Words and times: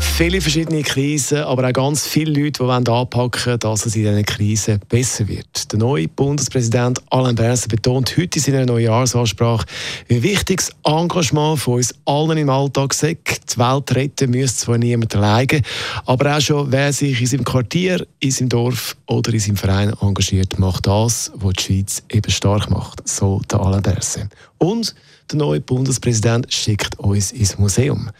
Viele 0.00 0.40
verschiedene 0.40 0.82
Krisen, 0.82 1.38
aber 1.38 1.68
auch 1.68 1.72
ganz 1.72 2.06
viele 2.06 2.32
Leute, 2.32 2.62
die 2.62 2.70
anpacken 2.70 3.46
wollen, 3.46 3.58
dass 3.58 3.86
es 3.86 3.96
in 3.96 4.04
diesen 4.04 4.24
Krisen 4.24 4.80
besser 4.88 5.26
wird. 5.28 5.72
Der 5.72 5.78
neue 5.78 6.08
Bundespräsident 6.08 7.00
Alain 7.10 7.34
Berset 7.34 7.70
betont 7.70 8.16
heute 8.16 8.38
in 8.38 8.42
seiner 8.42 8.66
Neujahrsansprache, 8.66 9.66
wie 10.08 10.22
wichtig 10.22 10.58
das 10.58 10.70
Engagement 10.84 11.58
von 11.58 11.74
uns 11.74 11.94
allen 12.04 12.36
im 12.38 12.50
Alltag 12.50 12.92
ist. 12.92 13.02
Die 13.02 13.58
Welt 13.58 13.94
retten 13.94 14.30
müsste 14.30 14.58
zwar 14.58 14.78
niemand 14.78 15.14
alleine, 15.16 15.62
aber 16.06 16.36
auch 16.36 16.40
schon, 16.40 16.70
wer 16.70 16.92
sich 16.92 17.20
in 17.20 17.26
seinem 17.26 17.44
Quartier, 17.44 18.06
in 18.20 18.30
seinem 18.30 18.50
Dorf 18.50 18.96
oder 19.06 19.32
in 19.32 19.40
seinem 19.40 19.56
Verein 19.56 19.94
engagiert, 20.00 20.58
macht 20.58 20.86
das, 20.86 21.32
was 21.34 21.54
die 21.54 21.62
Schweiz 21.62 22.02
eben 22.10 22.30
stark 22.30 22.70
macht, 22.70 23.08
so 23.08 23.40
der 23.50 23.60
Alain 23.60 23.82
Berset. 23.82 24.28
Und 24.58 24.94
der 25.30 25.38
neue 25.38 25.60
Bundespräsident 25.60 26.52
schickt 26.52 26.98
uns 26.98 27.32
ins 27.32 27.56
Museum. 27.58 28.10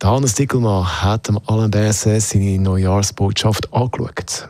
Der 0.00 0.10
Hannes 0.10 0.34
Dickelmann 0.34 1.02
hat 1.02 1.28
Alain 1.48 1.72
Berset 1.72 2.22
seine 2.22 2.56
Neujahrsbotschaft 2.60 3.74
angeschaut. 3.74 4.48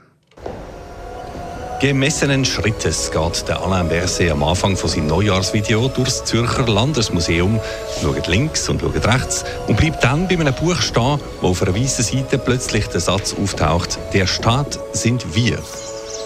Gemessenen 1.80 2.44
Schrittes 2.44 3.10
geht 3.10 3.48
der 3.48 3.62
Alain 3.62 3.88
Berset 3.88 4.30
am 4.30 4.42
Anfang 4.42 4.76
von 4.76 4.90
seinem 4.90 5.06
Neujahrsvideo 5.06 5.88
durchs 5.88 6.22
Zürcher 6.24 6.66
Landesmuseum, 6.66 7.58
schaut 8.02 8.26
links 8.26 8.68
und 8.68 8.82
schaut 8.82 9.06
rechts 9.06 9.46
und 9.68 9.78
bleibt 9.78 10.04
dann 10.04 10.28
bei 10.28 10.38
einem 10.38 10.52
Buch 10.52 10.76
stehen, 10.82 11.18
wo 11.40 11.48
auf 11.48 11.62
einer 11.62 11.74
weißen 11.74 12.04
Seite 12.04 12.36
plötzlich 12.36 12.86
der 12.88 13.00
Satz 13.00 13.32
auftaucht, 13.32 13.98
der 14.12 14.26
Staat 14.26 14.78
sind 14.92 15.34
wir. 15.34 15.58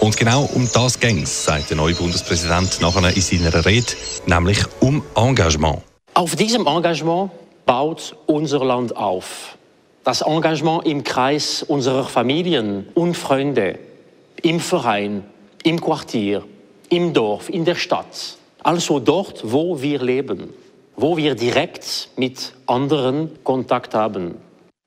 Und 0.01 0.17
genau 0.17 0.49
um 0.53 0.67
das 0.73 0.99
ging 0.99 1.21
es, 1.21 1.45
sagt 1.45 1.69
der 1.69 1.77
neue 1.77 1.95
Bundespräsident 1.95 2.81
nachher 2.81 3.15
in 3.15 3.21
seiner 3.21 3.65
Rede, 3.65 3.93
nämlich 4.25 4.59
um 4.81 5.01
Engagement. 5.15 5.81
Auf 6.13 6.35
diesem 6.35 6.67
Engagement 6.67 7.31
baut 7.65 8.15
unser 8.25 8.63
Land 8.63 8.95
auf. 8.95 9.57
Das 10.03 10.21
Engagement 10.21 10.85
im 10.85 11.03
Kreis 11.03 11.63
unserer 11.63 12.05
Familien 12.05 12.87
und 12.93 13.15
Freunde, 13.15 13.79
im 14.41 14.59
Verein, 14.59 15.23
im 15.63 15.79
Quartier, 15.79 16.43
im 16.89 17.13
Dorf, 17.13 17.49
in 17.49 17.63
der 17.63 17.75
Stadt. 17.75 18.37
Also 18.61 18.99
dort, 18.99 19.41
wo 19.43 19.81
wir 19.81 20.01
leben, 20.01 20.49
wo 20.95 21.17
wir 21.17 21.35
direkt 21.35 22.09
mit 22.17 22.53
anderen 22.65 23.43
Kontakt 23.43 23.93
haben. 23.93 24.35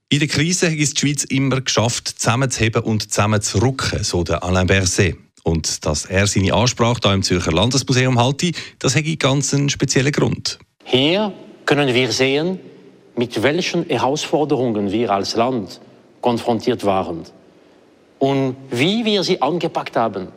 In 0.09 0.21
der 0.21 0.29
Krise 0.29 0.71
hat 0.71 0.79
es 0.79 0.95
die 0.95 1.01
Schweiz 1.01 1.25
immer 1.25 1.61
geschafft, 1.61 2.09
zusammenzuheben 2.09 2.83
und 2.83 3.11
zusammenzurücken, 3.11 4.05
so 4.05 4.23
der 4.23 4.45
Alain 4.45 4.67
Berset. 4.67 5.17
Und 5.43 5.85
dass 5.85 6.05
er 6.05 6.27
seine 6.27 6.55
Ansprache 6.55 7.01
hier 7.03 7.13
im 7.13 7.23
Zürcher 7.23 7.53
Landesmuseum 7.53 8.19
halte, 8.19 8.53
das 8.79 8.95
hat 8.95 9.05
einen 9.05 9.19
ganz 9.19 9.55
speziellen 9.69 10.13
Grund. 10.13 10.59
Hier 10.85 11.33
können 11.67 11.93
wir 11.95 12.13
sehen, 12.13 12.61
mit 13.17 13.43
welchen 13.43 13.89
Herausforderungen 13.89 14.93
wir 14.93 15.11
als 15.11 15.37
Land 15.37 15.81
konfrontiert 16.21 16.85
waren 16.85 17.25
und 18.19 18.57
wie 18.71 19.05
wir 19.05 19.23
sie 19.25 19.43
angepackt 19.43 19.97
haben. 19.97 20.29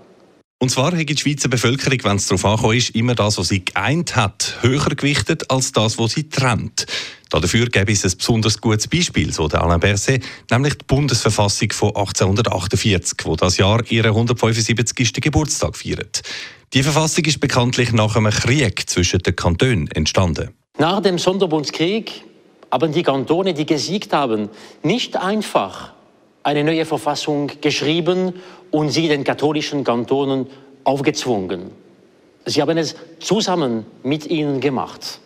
Und 0.62 0.70
zwar 0.70 0.92
hat 0.92 1.08
die 1.08 1.18
Schweizer 1.18 1.48
Bevölkerung, 1.48 2.00
wenn 2.04 2.18
es 2.18 2.28
darauf 2.28 2.44
ankommt, 2.44 2.94
immer 2.94 3.16
das, 3.16 3.38
was 3.38 3.48
sie 3.48 3.64
geeint 3.64 4.18
hat, 4.18 4.58
höher 4.62 4.90
gewichtet 4.90 5.50
als 5.50 5.72
das, 5.72 5.98
was 5.98 6.12
sie 6.12 6.28
trennt. 6.28 6.86
Dafür 7.30 7.68
gäbe 7.68 7.94
es 7.94 8.04
ein 8.04 8.18
besonders 8.18 8.60
gutes 8.60 8.88
Beispiel, 8.88 9.32
so 9.32 9.48
der 9.48 9.64
Alain 9.64 9.80
Berset, 9.80 10.22
nämlich 10.52 10.74
die 10.74 10.86
Bundesverfassung 10.86 11.72
von 11.72 11.90
1848, 11.90 13.20
wo 13.24 13.38
das 13.38 13.58
Jahr 13.58 13.90
ihren 13.90 14.08
175. 14.08 15.14
Geburtstag 15.22 15.78
feiert. 15.78 16.24
Die 16.74 16.84
Verfassung 16.84 17.24
ist 17.24 17.40
bekanntlich 17.40 17.94
nach 17.94 18.18
einem 18.18 18.32
Krieg 18.32 18.90
zwischen 18.90 19.20
den 19.20 19.36
Kantonen 19.36 19.90
entstanden. 19.92 20.50
Nach 20.80 21.02
dem 21.02 21.18
Sonderbundskrieg 21.18 22.24
haben 22.72 22.94
die 22.94 23.04
Kantone, 23.04 23.54
die 23.54 23.66
gesiegt 23.66 24.14
haben, 24.14 24.48
nicht 24.82 25.18
einfach 25.18 25.92
eine 26.42 26.64
neue 26.64 26.86
Verfassung 26.86 27.52
geschrieben 27.60 28.36
und 28.72 28.88
sie 28.88 29.10
den 29.10 29.26
katholischen 29.26 29.84
Kantonen 29.84 30.48
aufgezwungen. 30.86 31.72
Sie 32.46 32.62
haben 32.62 32.78
es 32.78 32.96
zusammen 33.20 33.86
mit 34.04 34.28
ihnen 34.28 34.62
gemacht 34.62 35.20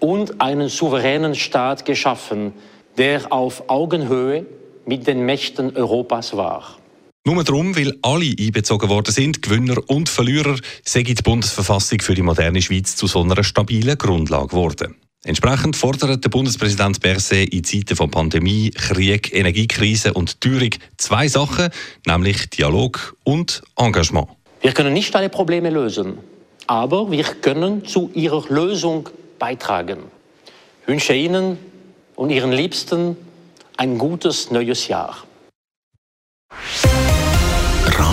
und 0.00 0.40
einen 0.40 0.70
souveränen 0.70 1.34
Staat 1.34 1.84
geschaffen, 1.84 2.54
der 2.96 3.30
auf 3.30 3.64
Augenhöhe 3.68 4.46
mit 4.86 5.06
den 5.06 5.26
Mächten 5.26 5.76
Europas 5.76 6.34
war. 6.34 6.78
Nur 7.24 7.44
darum, 7.44 7.76
weil 7.76 7.94
alle 8.02 8.34
einbezogen 8.38 8.88
worden 8.88 9.12
sind, 9.12 9.42
Gewinner 9.42 9.76
und 9.88 10.08
Verlierer, 10.08 10.56
sei 10.84 11.02
die 11.02 11.14
Bundesverfassung 11.14 12.00
für 12.00 12.14
die 12.14 12.22
moderne 12.22 12.62
Schweiz 12.62 12.96
zu 12.96 13.06
so 13.06 13.22
einer 13.22 13.44
stabilen 13.44 13.98
Grundlage 13.98 14.48
geworden. 14.48 14.94
Entsprechend 15.24 15.76
fordert 15.76 16.24
der 16.24 16.30
Bundespräsident 16.30 17.00
Berset 17.00 17.52
in 17.52 17.64
Zeiten 17.64 17.96
von 17.96 18.10
Pandemie, 18.10 18.70
Krieg, 18.70 19.34
Energiekrise 19.34 20.14
und 20.14 20.40
Teuerung 20.40 20.70
zwei 20.96 21.26
Sachen, 21.28 21.70
nämlich 22.06 22.48
Dialog 22.50 23.16
und 23.24 23.62
Engagement. 23.76 24.28
Wir 24.62 24.72
können 24.72 24.92
nicht 24.92 25.14
alle 25.14 25.28
Probleme 25.28 25.70
lösen, 25.70 26.18
aber 26.66 27.10
wir 27.10 27.24
können 27.24 27.84
zu 27.84 28.10
ihrer 28.14 28.44
Lösung 28.48 29.08
beitragen. 29.38 29.98
Ich 30.82 30.88
wünsche 30.88 31.14
Ihnen 31.14 31.58
und 32.14 32.30
Ihren 32.30 32.52
Liebsten 32.52 33.16
ein 33.76 33.98
gutes 33.98 34.50
neues 34.50 34.88
Jahr. 34.88 35.27